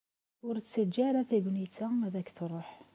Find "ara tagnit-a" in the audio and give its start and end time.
1.07-1.87